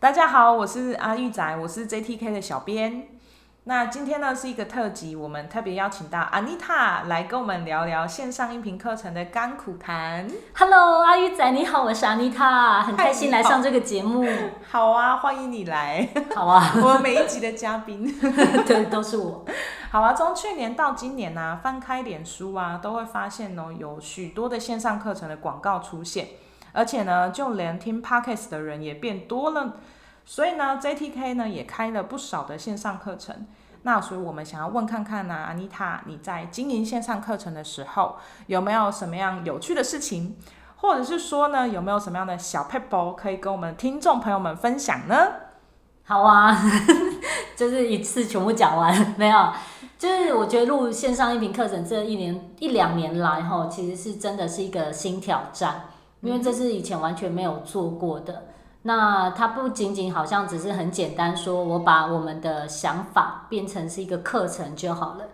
[0.00, 3.06] 大家好，我是阿玉仔，我是 JTK 的小编。
[3.64, 10.26] 那今天呢是一个特辑，我们特别邀请到 Anita 来跟我们聊聊线上音频课程的甘苦谈。
[10.56, 14.26] Hello，阿玉仔你好，我是 Anita，很开心来上这个节目。
[14.66, 16.08] 好啊，欢迎你来。
[16.34, 18.02] 好啊， 我们每一集的嘉宾，
[18.66, 19.44] 对，都是我。
[19.90, 26.26] 好啊，从去年到今年啊，翻开脸书啊，都会发现哦，有许多的线上课程的广告出现，
[26.72, 29.74] 而且呢，就连听 Podcast 的人也变多了。
[30.30, 33.48] 所以呢，JTK 呢也开了不少的线上课程。
[33.82, 38.14] 那所以我们想要问看看呢，Anita，你在经营线上课程的时候，
[38.46, 40.36] 有没有什么样有趣的事情，
[40.76, 45.16] 或者是说呢，有没有什么样的小 p e p l e 可以跟我们听众朋友们分享呢？
[46.04, 46.56] 好啊，
[47.58, 49.52] 就是一次全部讲完 没有？
[49.98, 55.86] 就是我觉得录线上音频课程这一年一两年来哈，其实是真的是一个新挑战，
[56.20, 58.44] 因为这是以前完全没有做过的。
[58.82, 65.24] 那它不仅仅好像只是很简单，说我把我们的想法变成是一个课程就好了，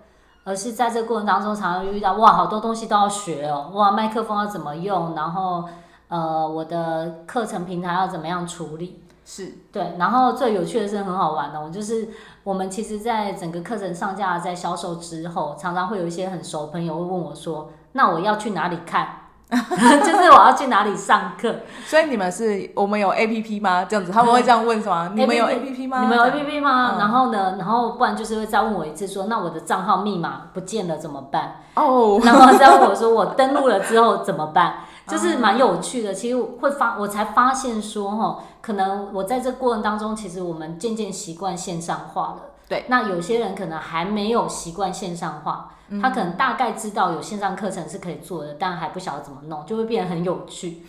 [0.43, 5.65] 而是在这个过程当中，常常遇到哇，好多东西都要学哦，哇，麦克风要怎么用，然后
[6.09, 12.09] 呃，我的课程平台要怎么样处理，是对，然后最有趣的是很好玩哦，就是
[12.43, 19.09] 我们其实在整个课程上架在销售之后，常常会有一些很熟朋友会问我说，那我要去哪里看？
[19.51, 21.55] 就是我要去哪里上课，
[21.87, 23.87] 所以你们是我们有 A P P 吗？
[23.89, 25.11] 这样子他们会这样问什么？
[25.15, 26.01] 你们有 A P P 吗？
[26.01, 26.95] 你们有 A P P 吗？
[26.95, 27.55] 嗯、然后呢？
[27.57, 31.61] 然后不然就是会再问我一次说，说那我的账号密码不见了怎么办？
[31.75, 34.81] 哦、oh，然后再问我说我登录了之后怎么办？
[35.07, 36.13] 就是蛮有趣的。
[36.13, 42.39] 其实会发，我才发现说哈，可能我在这过程当中，其实我们渐渐习惯线上化了。
[42.69, 45.71] 对，那有些人可能还没有习惯线上化。
[46.03, 50.85] 他可能大概知道有线上课程是可以做的，但还不晓得怎么弄，就会变得很有趣。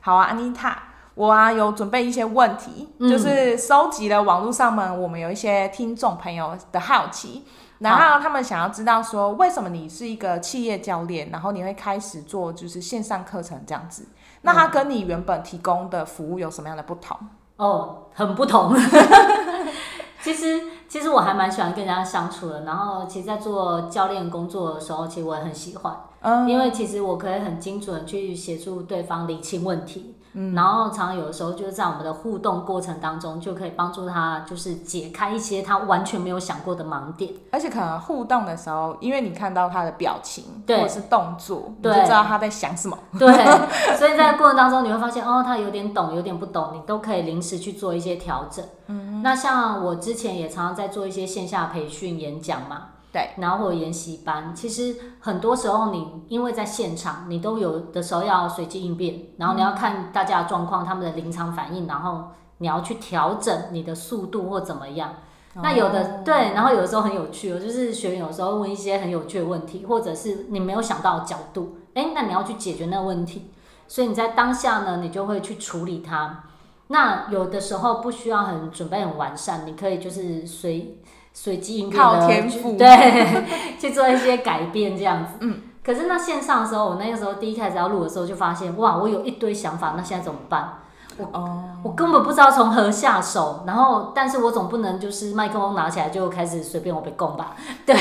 [0.00, 0.76] 好啊，安妮塔，
[1.14, 7.44] 我啊有准备一些问题，嗯、就是收集了网络上面我们有一些听众朋友的好奇，
[7.82, 14.06] 然后他们想要知道说，为什么你是一个企业教练，然后你会开始做就是线上课程这样子？
[14.42, 17.16] 那它跟你原本提供的服务有什么样的不同？
[17.56, 18.74] 哦，很不同。
[20.22, 22.62] 其实，其实我还蛮喜欢跟人家相处的。
[22.62, 25.92] 然后，其实，在做教练工作的时候，其实我也很喜欢。
[26.20, 30.14] 嗯，因为其实我可以很精准去协助对方理清问题。
[30.34, 37.32] 嗯，然后常常有的时候就是在我们的互动过程当中，就可以帮助他，就是解开一些他完全没有想过的盲点。
[37.50, 42.98] 而且可能互动的时候，因为你看到他的表情或者是动作，你就知道他在想什么。
[43.18, 43.28] 对，
[43.96, 48.64] 所以在过程当中你会发现，哦，他有点懂，有点不懂，你都可以临时去做一些调整。
[48.86, 52.88] 嗯，那像我之前也常常在做一些线下培训演讲嘛。
[53.12, 65.10] 对，然后或者研习班，其实很多时候你因为在现场，你都有的时候要随机应变，然后你要看大家的状况，他们的临场反应，然后你要去调整你的速度或怎么样。
[65.54, 73.50] 哦、那有的对，然后有的时候很有趣，就是学员有时候问一些很有趣的问题，或者是你没有想到的角度，哎，那你要去解决那个问题，
[73.86, 76.44] 所以你在当下呢，你就会去处理它。
[76.86, 80.98] 那有的时候不需要很准备很完善，你可以就是随。
[81.32, 83.44] 随机应变的，靠天赋， 对，
[83.80, 85.32] 去做一些改变这样子。
[85.40, 90.78] 嗯，可是那线上的时候，我那个时候第一开始要录的时候，就发现哇，我有一堆想法，那现在怎么办？
[91.18, 93.64] 我哦，我根本不知道从何下手。
[93.66, 97.54] 然后，但是我总不能就是麦克风拿起来就开始随便我被供吧？
[97.84, 97.94] 对，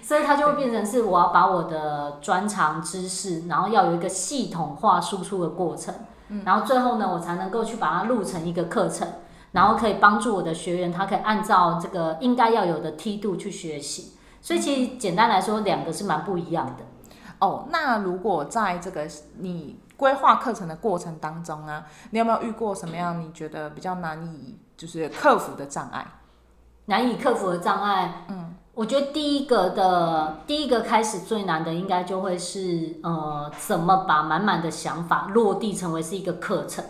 [0.00, 5.92] 所以它就会变成是我要把我的专长知识，然后要有一个系统化输出的过程。
[6.28, 9.08] 嗯，然后最后呢，我才能够去把它录成一个课程。
[9.52, 14.16] 然后可以帮助我的学员，他可以按照这个应该要有的梯度去学习。
[14.40, 16.84] 所以其实简单来说，两个是蛮不一样的。
[17.38, 19.06] 哦，那如果在这个
[19.38, 26.06] 你规划课程的过程当中啊，你有没有遇过什么样你觉得比较难以就是克服的障碍？
[26.86, 36.84] 难以克服的障碍，嗯，我觉得第一个的第一个开始最难的，应该就会是呃，怎么把满满的想法落地成为是一个课程。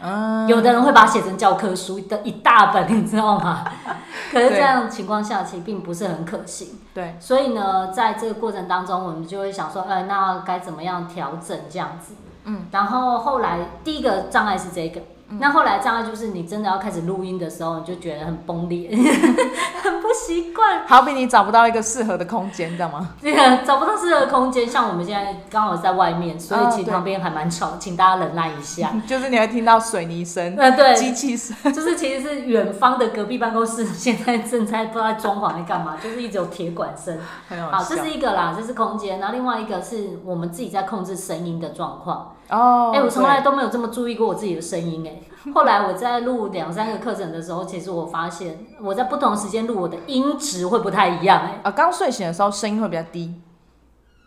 [0.00, 3.64] 嗯，有的人会把它写成教科书的一大本， 你知道吗？
[4.32, 6.78] 可是这样情况下，其实并不是很可行。
[6.94, 12.14] 对，所以呢，在这个过程当中，我们就会想说，呃，那该怎么样调整这样子？
[12.44, 15.00] 嗯，然后后来第一个障碍是这个，
[15.30, 18.90] 嗯、那后来障碍就是你真的要开始录音的时候，你就觉得很崩裂，
[19.82, 20.86] 很不习惯。
[20.86, 23.10] 好比你找不到一个适合的空间，知道吗？
[23.20, 24.66] 对啊，找不到适合的空间。
[24.66, 28.92] 像我们现在刚好在外面，所以其实旁边还蛮吵，请大家忍耐一下。
[29.06, 37.18] 就是你会听到水泥声，呃，对，机器声， 就是其实是远方的隔壁办公室，现在正在不知道在装潢在干嘛，就是一直有铁管声。
[37.70, 39.18] 好，这是一个啦，这是空间。
[39.18, 42.34] 然后另外一个是我们自己在控制声音的状况。
[42.48, 45.17] 哦，哎，我从来都没有这么注意过我自己的声音，哎。
[45.54, 51.60] 后来我在录两三个课程的时候，其实我发现我在不同时间录我的音质会不太一样，哎。
[51.64, 53.34] 啊，刚睡醒的时候声音会比较低。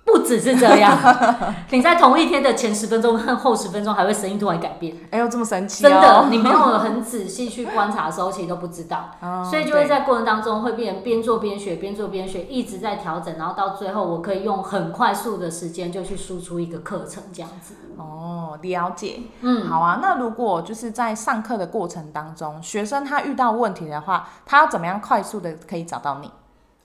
[0.04, 0.98] 不只是这样，
[1.70, 4.96] 你在同一天的前十分钟和后十分钟还会声音突然改变。
[5.12, 5.86] 哎呦，这么神奇！
[5.86, 5.90] 哦！
[5.90, 9.12] 真的，你没有很仔细去观察的时候，其实都不知道。
[9.22, 17.76] 哦、所以就会在过程当中会变边做边学，边做边学，一直在调整，然后到最后我可以用很快速的时间就去输出一个课程这样子。
[17.98, 19.22] 哦，了解。
[19.42, 20.00] 嗯，好啊。
[20.02, 26.32] 那如果就是在上课的过程当中，学生他遇到问题的话，他要怎么样快速的可以找到你？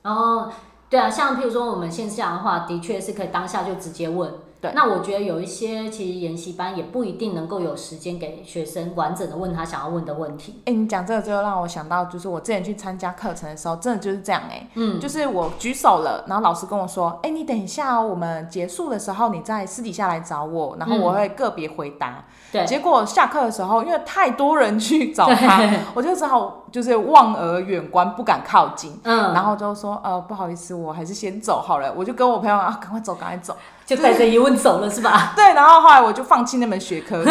[0.03, 0.53] 哦。
[0.89, 4.33] 对啊，像譬如说我们线下的话，的确是可以当下就直接问。
[4.67, 10.63] 对，那我觉得有一些其实研习班也不一定能够有时间给学生完整的问他想要问的问题。
[10.65, 14.69] 哎，你讲这个就让我想到，就是我之前去参加课程的时候，真的就是这样哎。
[14.75, 22.65] 嗯，就是我举手了，然后老师跟我说：“哎，你等一下哦，我们结束的时候你再私底下来找我，然后我会个别回答。”对。
[22.65, 25.63] 结果下课的时候，因为太多人去找他，
[25.95, 28.99] 我就只好就是望而远观，不敢靠近。
[29.05, 29.33] 嗯。
[29.35, 33.57] 然后就说：“呃，不好意思，我还是先走好了。”我就跟我朋友啊，赶快走，赶快走。
[33.85, 35.33] 就带着疑问走了是吧？
[35.37, 37.23] 对，然后后来我就放弃那门学科。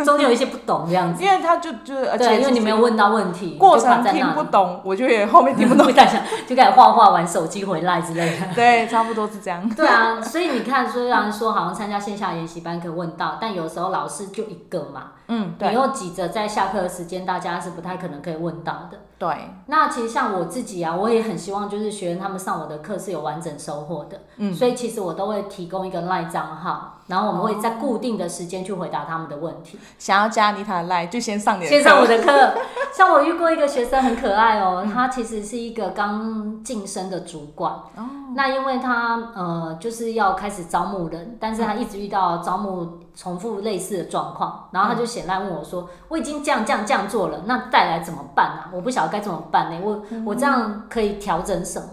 [0.06, 5.86] 中间有一些不懂这样子，因为他就就是，而且因为你没有问到问题，过程听不懂，我就也后面听不懂，
[6.46, 8.46] 就开始画画、玩手机回来之类的。
[8.54, 9.68] 对，差不多是这样。
[9.70, 18.98] 对啊，所以你看，虽然说好像参加线下研习班可以问到，但有时候老师就一个嘛，嗯，对，你又挤着在下课的时间，大家是不太可能可以问到的。
[19.18, 26.96] 对，那其实像我自己啊，我也很希望就是学员他们上我的课是有完整收获的，嗯，所以其实我都会提供一个 LINE 账号。
[27.10, 29.78] 然后我们会在固定的时间去回答他们的问题。
[29.98, 31.66] 想要加妮塔的 Line，就先上你。
[31.66, 32.54] 先上我的课。
[32.96, 37.72] 像我遇过一个学生很可爱哦，他其实是一个刚晋升的主管。
[37.96, 38.06] 哦。
[38.36, 48.70] 那因为他呃就是要开始招募人，但是他一直遇到招募重复类似的状况，然后他就写来问我说：“我已经这样这样这样做了，那再来怎么办啊？
[48.72, 49.80] 我不晓得该怎么办呢？
[49.82, 51.88] 我我这样可以调整什么？”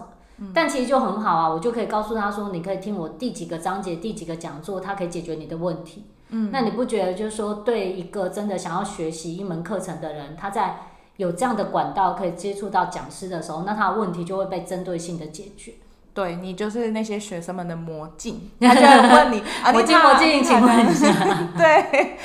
[0.54, 6.04] 但其实就很好啊，我就可以告诉他说，你可以听我第几个章节、第几个讲座，它可以解决你的问题。
[6.30, 10.76] 嗯，那你不觉得就是说，对一个真的想要学习一门课程的人，他在
[11.16, 15.72] 有这样的管道可以接触到讲师的时候，那他的问题就会被针对性的解决。
[16.14, 19.42] 对，你就是那些学生们的魔镜， 他就问你，
[19.72, 21.12] 魔镜魔镜，请问一下，
[21.56, 22.16] 对，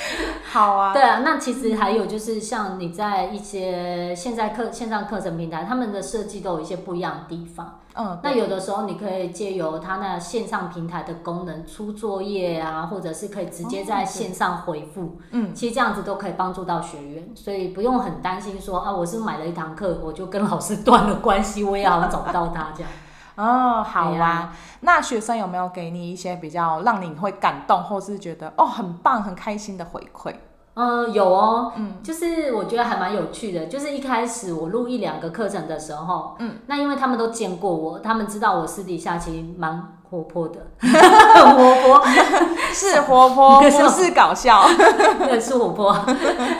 [0.54, 7.80] 好啊，对啊，那其实还有就是像你在一些现在课线上课程平台，他们的设计都有一些不一样的地方。
[7.96, 22.92] 嗯，那有的时候你可以借由他那线上平台的功能出作业啊，或者是可以直接在线上回复，嗯，其实这样子都可以帮助到学员，所以不用很担心说啊，我是买了一堂课，我就跟老师断了关系，我也好像找不到他这样。
[23.36, 30.34] 哦，好啊，啊，那学生有没有给你一些比较让你会感动，或是觉得哦很棒、很开心的回馈？
[30.76, 40.90] 嗯，有哦，嗯，就是我觉得还蛮有趣的，就是一开始我录一两个课程的时候，嗯，那因为他们都见过我，他们知道我私底下其实蛮活泼的，很
[41.56, 42.02] 活泼，
[42.72, 44.66] 是活泼， 不是搞笑，
[45.24, 45.94] 对，是活泼。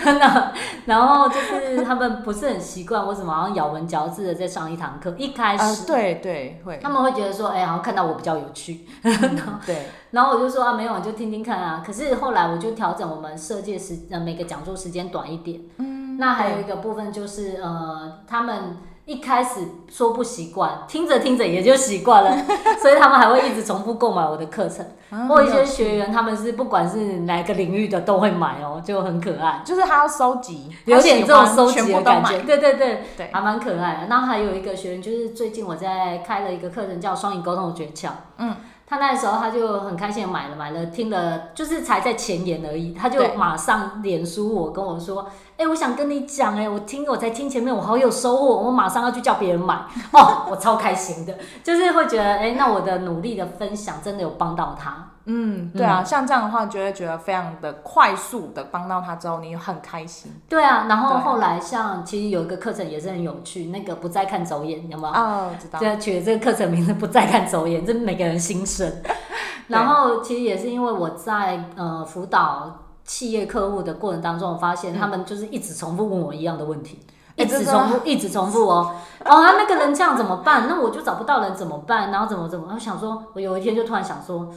[0.04, 0.52] 那
[0.84, 9.88] 然后就是他们不是很习惯我怎么好像咬文嚼字的在上一堂课，一开始，呃、对对会，他们会觉得说，哎、欸，好像看到我比较有趣，嗯、对。
[10.10, 11.82] 然后我就说啊，没有，你就听听看啊。
[11.84, 15.60] 可是后来我就调整我们设计时，呃，每个讲座时间短一点。
[15.78, 16.16] 嗯。
[16.16, 22.36] 那还有一个部分就是，呃，他们一开始说不习惯，听着听着也就习惯了，
[22.80, 24.84] 所以他们还会一直重复购买我的课程。
[25.10, 29.62] 啊、或一些学员，他们是不管是哪个领域的都会买哦，就很可爱。
[29.64, 32.38] 就是他要收集，有点这种收集的感觉。
[32.38, 34.06] 对对对，对，还蛮可爱的。
[34.08, 38.08] 然后还有一个学员，就是最近我在开了一个课程，叫双语沟通的诀窍。
[38.38, 38.56] 嗯。
[38.86, 49.74] 他那时候他就很开心的买了买了听了，就是才在前言而已，他就马上脸书我跟我说，哎、欸，我想跟你讲，哎，我听我才听前面，我好有收获，我马上要去叫别人买，
[50.12, 51.32] 哦，我超开心的，
[51.62, 55.10] 就是会觉得，哎、欸，那我的努力的分享真的有帮到他。
[55.26, 60.30] 嗯，对啊，像这样的话，就会觉得非常的快速的帮到他之后，你很开心。
[60.48, 65.14] 对啊，然后后来像其实有一个课程也是很有趣，那个不再看走眼，有没有？
[65.14, 65.78] 哦，知道。
[65.78, 68.92] 对，取了这个课程名字不再看走眼，这每个人心声。
[69.68, 77.00] 然后其实也是因为我在呃辅导企业客户的过程当中，我发现他们就是一直重复问我一样的问题，
[77.36, 78.94] 嗯、一直重复， 一直重复哦。
[79.24, 80.66] 哦，啊，那个人这样怎么办？
[80.68, 82.10] 那我就找不到人怎么办？
[82.10, 82.72] 然后怎么怎么？
[82.72, 84.48] 我想说，我有一天就突然想说，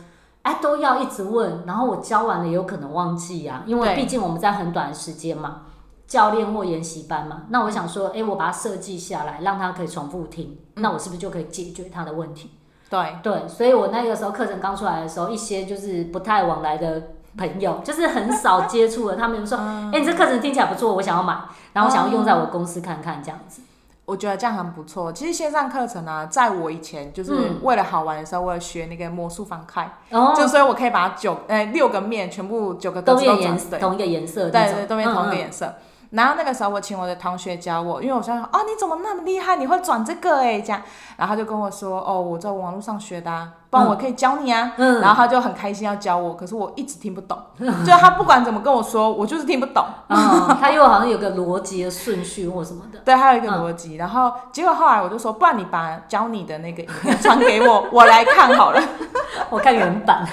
[0.44, 5.64] 哎，都要一直问，然后我教完了也有可能忘记呀、啊，因为毕竟我们在很短的时间嘛，
[6.08, 7.44] 教练或研习班嘛。
[7.50, 12.52] 那我想说，哎，我把它设计下来，让他可以重复听，那我是不是就可以解决他的问题？
[12.90, 19.58] 对对，所以我那个时候课程刚出来的时候，一些就是不太往来的朋友， 就是很少接触的，他们就说
[19.92, 21.38] ：“哎、欸，你这课程听起来不错，我想要买，
[21.74, 23.62] 然后我想要用在我公司看看这样子。”
[24.06, 25.12] 我觉得这样很不错。
[25.12, 29.98] 其实线上课程呢、啊，在我以前就是为了好玩的时候，为了学那个魔术方块，
[30.34, 35.66] 就所以我可以把九呃六个面全部九个都变颜同一个颜色，对对，都变同一个颜色。
[35.66, 35.72] 嗯。
[35.72, 39.56] 嗯然后那个时候，我请我的同学教我，因为我说哦，你怎么那么厉害？
[39.58, 40.82] 你会转这个哎，这样，
[41.18, 44.74] 然后他就跟我说哦，我在网络上学的、啊，不然我可以教你啊。
[44.78, 49.86] 嗯、然后他就很开心要教我，可是我一直听不懂，嗯、就他不管怎么跟我说，我就是听不懂。
[50.08, 53.00] 嗯、 他又好像有个逻辑的顺序或什么的。
[53.00, 53.96] 对，还有一个逻辑。
[53.96, 58.82] 嗯、然后结果后来我就说，不然你把教你的那个影片传给我， 我来看好了。
[59.50, 60.26] 我看原版。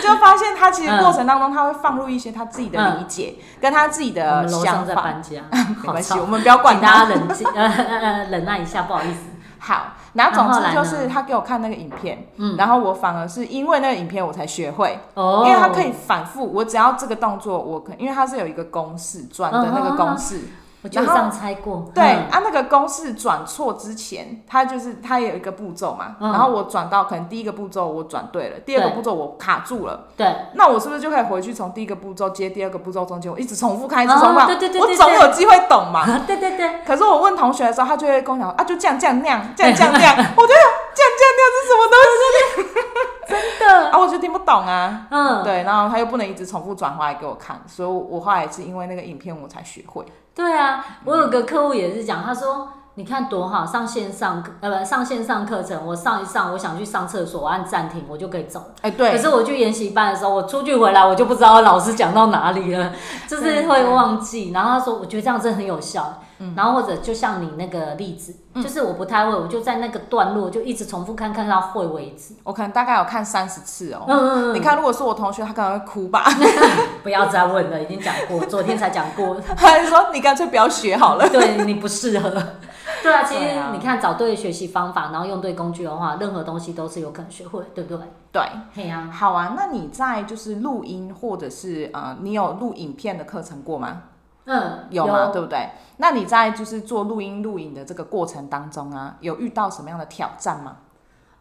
[0.00, 0.08] 对。
[0.08, 4.94] 就发现他其实过程当中他会放入一些他自己的理解，跟他自己的想法。
[4.94, 5.42] 搬家，
[5.82, 9.20] 没关系，我们不要管他，大家冷静，呃呃忍耐一下，不好意思。
[9.60, 12.26] 好，然后总之就是他给我看那个影片，
[12.56, 20.40] 然后我反而是因为那个影片我才学会，因为他可以反复，我只要这个动作，我可因为他是有一个公式转的那个公式。
[20.80, 34.38] 我就这样猜过，对，啊，那个公式转错之前，它就是它有一个步骤嘛，然后我转到可能第一个步骤我转对了，第二个步骤我卡住了，对，那我是不是就可以回去从第一个步骤接第二个步骤中间，我一直重复看，一直重复，
[34.80, 36.80] 我总有机会懂嘛， 对对对。
[36.86, 40.62] 可是我问同学的时候，他就会跟我讲啊，就这样这样那样，这样这样那样，我就想
[40.94, 42.88] 这样这样那样是什么东西？
[43.28, 50.06] 真的啊，我就听不懂啊，嗯，对，然后他又不能一直重复转回来给我看，所以我后来是因为那个影片我才学会。
[50.38, 58.62] 对啊，我有个客户也是讲，他说你看多好，上线上课呃不上线上课程，我上一上，我想去上厕所，我按暂停，我就可以走。
[58.82, 59.10] 哎，对。
[59.10, 62.92] 可是我去研习班的时候，我出去回来，我就不知道老师讲到哪里了，
[63.26, 64.52] 就是会忘记。
[64.52, 66.22] 然后他说，我觉得这样真的很有效。
[66.38, 72.34] 嗯、然后或者就像你那个例子，嗯、就是我不太会，我就在那个段落就一直重复看，看到会为止。
[72.44, 74.04] 我可能大概有看三十次哦。
[74.06, 74.54] 嗯嗯嗯。
[74.54, 76.24] 你看，如果是我同学，他可能会哭吧。
[77.02, 79.40] 不要再问了，已经讲过，昨天才讲过。
[79.56, 81.26] 他就说你干脆不要学好了。
[81.30, 82.30] 对，你不适合。
[83.02, 88.06] 对啊，其实你看找对学习方法，然后用对工具的话，任何东西都是有可能学会，对不对？
[88.32, 88.90] 对。
[89.10, 94.02] 好啊，那你在就是录音或者是呃，你有录影片的课程过吗？
[94.48, 95.26] 嗯，有吗？
[95.26, 95.70] 有对不对？
[95.98, 100.76] 那你在就是做录音录影的这个过程当中啊，有遇到什么样的挑战吗？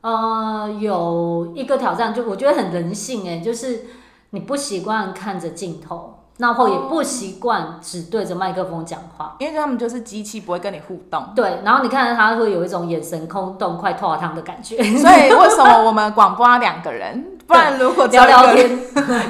[0.02, 3.86] 呃，有一个挑战，就我觉得很人性哎，就是
[4.32, 11.24] 你不习惯看着镜头，然后也不习惯只对着麦克风讲话，因为他们就是机器，不会跟你互动。
[11.36, 14.76] 对，然后你看到他会有一种眼神空洞、快脱汤的感觉。
[14.98, 17.37] 所以为什么我们广播要两个人？
[17.48, 18.70] 不然如果聊聊天，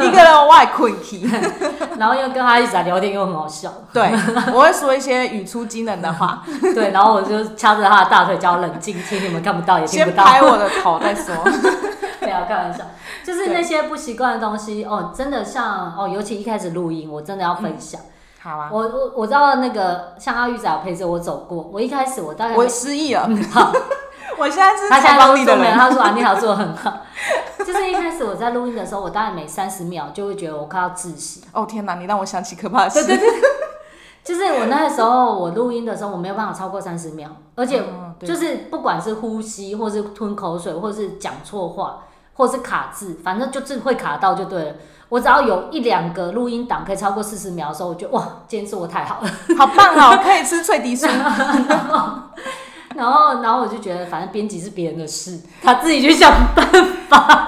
[0.02, 1.30] 一个人外 困气，
[2.00, 3.72] 然后又跟他一起在聊天，又很好笑。
[3.94, 4.12] 对，
[4.52, 6.44] 我会说一些语出惊人的话。
[6.74, 10.26] 对，然后我就掐着他的大腿，叫我冷静听，你们看不到也听不到。
[10.26, 11.36] 先拍我的头再说。
[12.20, 12.84] 不要开玩笑，
[13.24, 18.02] 就是那些不习惯的东西哦，真的像哦，尤其一开始录音，我真的要分享。
[18.02, 18.70] 嗯、好啊。
[18.72, 23.28] 我我我知道那个像阿玉仔陪着我走过，我一开始我大概我失忆了。
[23.30, 23.72] 嗯、好，
[24.38, 26.92] 我现在是他现在都做没他说啊，你好，做的很好。
[27.68, 31.42] 就是一开始我在录音的时候，我大概每三十秒就会觉得我快要窒息。
[31.52, 33.06] 哦天哪，你让我想起可怕的事。
[33.06, 33.42] 对对对，
[34.24, 37.84] 就是我那个时候我录音的时候，我没有办法超过三十秒，而且
[38.22, 42.06] 就是不管是呼吸，或是吞口水，或是讲错话，
[42.36, 44.76] 或是卡字，反正就是会卡到就对了。
[45.10, 51.06] 我只要有一两个录音档可以超过四十秒的时候，我就哇，今天是我太好了，好棒哦，可以吃脆迪酥。
[52.96, 56.97] 然后，然后我就觉得，反正编辑是别人的事，他自己去想办法。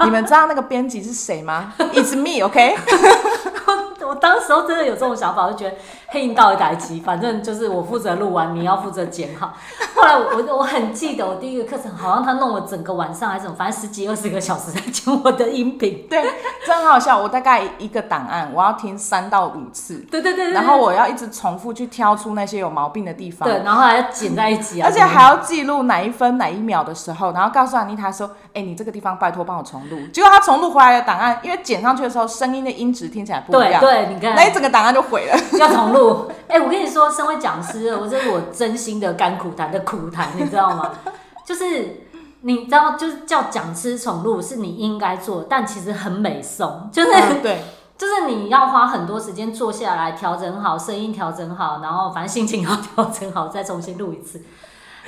[0.04, 2.76] 你们知道那个编辑是谁吗？It's me，OK？
[2.80, 3.89] Okay?
[4.10, 5.76] 我当时候真的有这种想法，我就觉得。
[6.12, 9.54] 黑影到一台机，反正就是我负责录完，你要负责剪好。
[9.94, 16.04] 后来我我很记得，我第一个课程好像他弄了整个晚上还是什么，反正十几二十个小时 在剪我的音频。
[16.10, 16.20] 对，
[16.66, 17.16] 真好笑。
[17.16, 19.98] 我大概一个档案，我要听三到五次。
[20.10, 20.52] 对对对，对。
[20.52, 23.48] 然后我要一直重复去挑出那些有毛病的地方。
[23.48, 24.88] 对，然后还要剪在一起啊。
[24.88, 33.80] 而且还要记录哪一分哪一秒的时候，然后告诉安妮塔说：“哎、欸，你这个地方拜托帮我重录。”结果他重录回来的档案，因为剪上去的时候声音的音质听起来不一样。
[33.80, 35.38] 对对，你看，那一整个档案就毁了。
[35.58, 36.30] 要重录。
[36.48, 40.90] 哎、欸，我跟你说，身为讲师，我这是我真心的甘苦谈的苦谈，你知道吗？
[41.44, 42.06] 就是
[42.42, 47.62] 你知道，就是叫讲师重录是你应该做，但其实很美颂，就是、嗯、对，
[47.98, 54.42] 就是你要花很多时间坐下来调整好声音，调整好，然后反正心情要调整好，再重新录一次。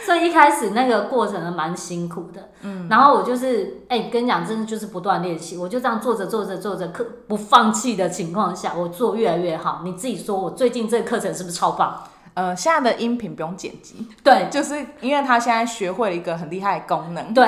[0.05, 2.51] 所以一开始那个过程，蛮辛苦的。
[2.63, 5.57] 嗯，然后我就是，哎、欸，跟你讲，真的就是不断练习。
[5.57, 9.83] 我就这样做着做着做着课，不放弃的情况下，我做越来越好。
[9.85, 12.03] 你自己说，我最近这个课程是不是超棒？
[12.35, 17.35] 呃，现在的音频不用剪辑，对，就是因为他现在学会了一个很厉害的功能。
[17.35, 17.47] 对，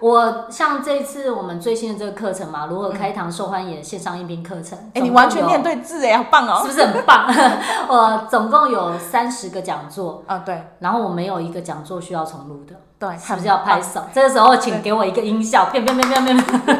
[0.00, 4.76] 我像这次我们最新的这个课程嘛，如何开一堂受欢迎的线上音频课程？
[4.88, 7.32] 哎、欸，你完全面对字哎，好棒哦，是不是很棒？
[7.88, 14.02] 我总共有三十个讲座啊，对，然后我没有一个讲座需要重录的，对，是不是要拍手？
[14.12, 16.78] 这个时候请给我一个音效，片片片片片片。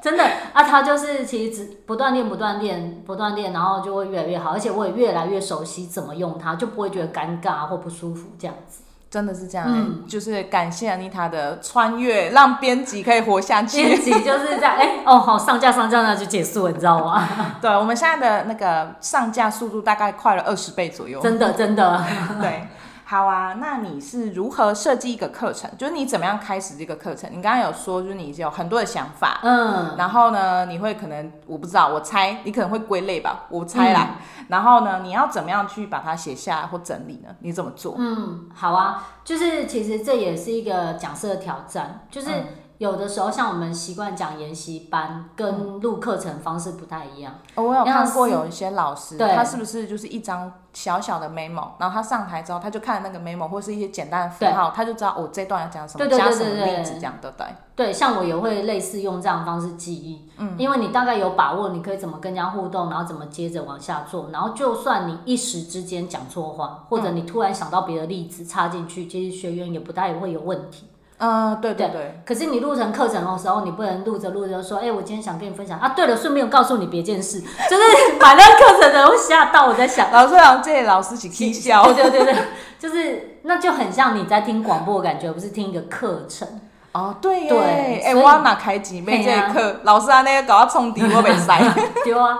[0.00, 0.24] 真的
[0.58, 8.82] 啊，他就是其实只不断练、不断练、不断练，然后就会越来越好，而且我也越来越熟悉怎么用它，就不会觉得尴尬或不舒服这样子。
[9.08, 13.84] 真的是这样、欸，嗯，就是感谢安妮塔的穿越，让编辑可以活下去。
[13.84, 17.24] 编辑就是这样，哎、欸，哦，好，上架上架那就结束了，你知道吗？
[17.62, 21.20] 对，我们现在的那个上架速度大概快了二十倍左右。
[21.20, 22.04] 真的，真的，
[22.42, 22.66] 对。
[23.10, 25.70] 好啊，那你是如何设计一个课程？
[25.78, 27.30] 就是你怎么样开始这个课程？
[27.32, 34.18] 你刚刚有说，就是你有很多的想法，嗯，然后呢，你会可能我不知道，我猜你可能会归类吧，我猜啦。
[34.40, 37.34] 嗯、然后呢，你要怎么样去把它写下来或整理呢？
[37.38, 37.94] 你怎么做？
[37.96, 42.28] 嗯，好啊，就是其实这也是一个讲师的挑战，就是。
[42.78, 47.34] 嗯有的时候，像我们习惯讲研习班，跟录课程方式不太一样。
[47.56, 57.46] 哦，我有看过有一些老师，他是不是就是一张小小的 memo，然后他上台之后，他就看那个 memo 或是一些简单的符号，他就知道我、哦、这段要讲什么，加什么例子，这样对不对？
[57.74, 70.86] 对，像我也会类似用这样的方式记忆，嗯，因为你大概有把握，你可以怎么跟人家互动，然后怎么接着往下做，然后就算你一时之间讲错话，或者你突然想到别的例子插进去，其实学员也不太会有问题。
[71.18, 72.20] 嗯、呃，对对对，对。
[72.24, 75.88] 可是你录成课程的时候，你不能录着录着说，哎、欸，我今天想跟你分享啊。
[75.90, 77.82] 对了，顺便告诉你别件事， 就是
[78.20, 79.66] 买那个课程的人会吓到。
[79.66, 81.84] 我在想，老师让这些老师请听笑。
[81.92, 82.36] 对对对对，
[82.78, 86.46] 就是那就很像你在听广播的感觉，不是听一个课程。
[86.92, 87.48] 哦，对耶。
[87.48, 87.58] 对，
[88.04, 89.80] 哎、欸，我哪开几没这课？
[89.82, 91.60] 老师啊，那个搞到冲底，我被塞。
[92.04, 92.38] 对啊。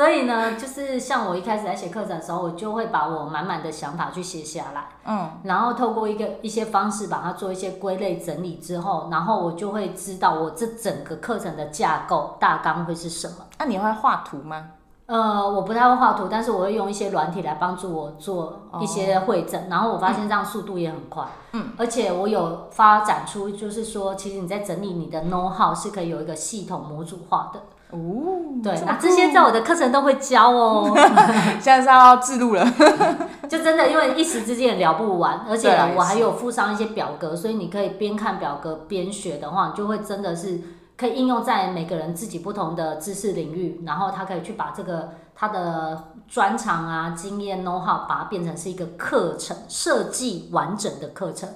[0.00, 13.44] 所以呢，就是像我一开始在写课程的时候，我就会把我满满的想法去写下来，嗯，然后透过一个一些方式把它做一些归类整理之后，然后我就会知道我这整个课程的架构大纲会是什么。
[13.58, 14.68] 那、啊、你会画图吗？
[15.04, 27.60] 呃，我不太会画图，但是我会用一些软体来帮助我做一些会诊，哦、然后我发现这样速度也很快，嗯，而且我有发展出，就是说，其实你在整理你的 know how 是可以有一个系统模组化的。
[27.92, 30.92] 哦，对，那这些在我的课程都会教哦。
[31.60, 32.64] 现在是要自录了，
[33.48, 40.60] 就真的因为一时之间也聊不完，而且我还有附上一些表格，所以你可以边看表格边学的话，你就会真的是
[40.96, 51.48] 可以应用在每个人自己不同的知识领域，然后他可以去把这个他的专长啊、经验、know how，把它变成是一个课程设计完整的课程，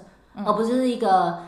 [0.45, 1.39] 而不是一个。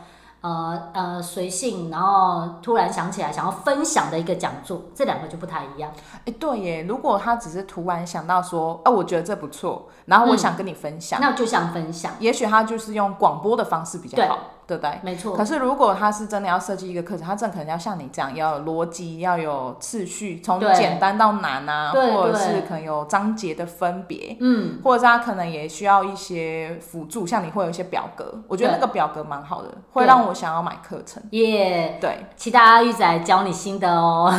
[0.47, 5.91] 呃呃，随性，然后突然想起来想要分享的一个讲座，这两个就不太一样。
[6.25, 12.13] 哎，对耶，如果他只是突然想到说，哦，我觉得这不错，然后我想跟你分享，嗯、那就想分享。
[12.19, 14.39] 也许他就是用广播的方式比较好。
[14.67, 14.99] 对不对？
[15.01, 15.33] 没错。
[15.35, 31.23] 可是如果他是真的要设计一个课程，他正可能要像你这样，要有逻辑，要有次序，从简单到难啊，或者是可能有章节的分别，嗯，或者是他可能也需要一些辅助，像你会有一些表格，我觉得那个表格蛮好的，会让我想要买课程。
[31.31, 34.29] 耶，对，期待阿玉仔教你新的哦，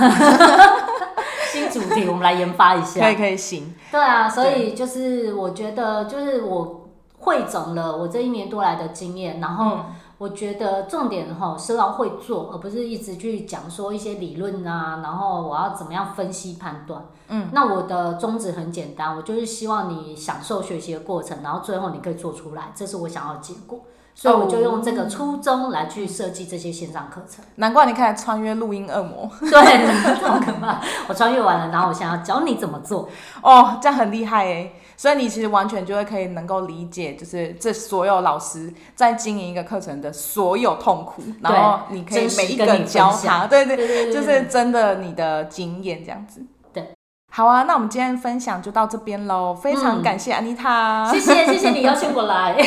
[1.50, 3.74] 新主题我们来研发一下，可以可以行。
[3.90, 9.78] 对啊，所以就是我觉得就是我汇总了我这一年多来的经验，然后。
[10.18, 17.04] 我觉得重点哈是要会做，而不是一直去讲说一些理论啊，然后我要怎么样分析判断。
[17.28, 23.81] 嗯，那我的宗旨很简单，我就是希望你享受学习的过程，然后最后你可以做出来，这是我想要的结果。
[24.14, 27.44] 所以我就用这个初衷来去设计这些线上课程。
[27.54, 29.31] 难怪你开始穿越录音恶魔。
[29.38, 30.81] 对，这么可怕。
[31.07, 33.09] 我穿越完了，然后我想要教你怎么做。
[33.40, 34.74] 哦，这样很厉害诶。
[34.98, 46.44] 所以你其实完全就会可以能够理解，就是这所有老师在经营一个课程的所有痛苦，然后你可以每一个教他，对对对，就是真的你的经验这样子。
[46.72, 46.84] 对，
[47.32, 52.54] 好啊，那我们今天分享就到这边喽，非常感谢安妮塔，谢谢谢谢你邀请我来，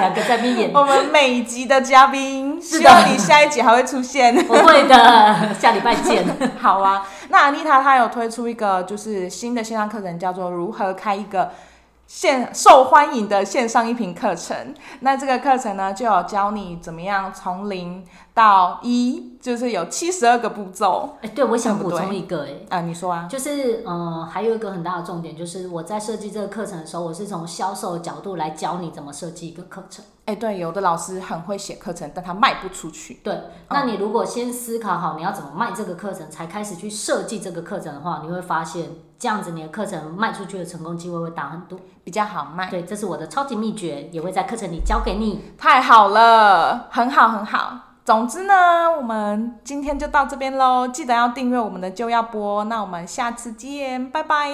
[0.00, 6.26] 两个嘉宾演，我们每一集的嘉宾，希望你下一集还会出现，不会的，下礼拜见。
[6.58, 11.52] 好啊，那安妮塔她有推出一个就是新的线上课程，叫做如何开一个。
[12.06, 18.04] 线受欢迎的线上音频课程，那这个课程呢，就有教你怎么样从零
[18.36, 21.16] 到一，就是有七十二个步骤。
[21.22, 30.04] 哎，对，我想补充一个，哎，啊，你说啊，就是呃，还有一个很大的重点，就是我在设计这个课程的时候，我是从销售的角度来教你怎么设计一个课程。
[30.26, 33.14] 哎，对，有的老师很会写课程，但他卖不出去。
[33.24, 42.68] 对，那你如果先思考好你要怎么卖这个课程，才开始去设计这个课程的话，你会发现这样子你的课程卖出去的成功机会会大很多，比较好卖。
[42.68, 45.54] 对，这是我的超级秘诀，也会在课程里教给你。
[45.56, 47.85] 太好了，很好，很好。
[48.06, 50.86] 总之呢，我们今天就到这边喽。
[50.86, 54.52] 记得要订阅我们的就要播，那我们下次见，拜拜。